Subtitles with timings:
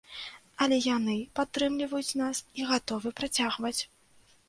[0.65, 3.77] Але яны падтрымліваюць нас і гатовы працягваць.